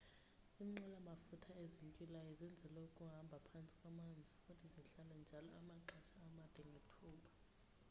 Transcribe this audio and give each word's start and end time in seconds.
iinqwela 0.61 0.97
mafutha 1.07 1.51
ezintywilayo 1.65 2.31
zenzelwe 2.39 2.81
ukuhambha 2.89 3.37
phantsi 3.47 3.73
kwamanzi 3.79 4.31
futhi 4.43 4.65
zihlale 4.73 5.15
njalo 5.23 5.49
amaxesha 5.61 6.15
amade 6.27 6.61
ngethuba 6.69 7.29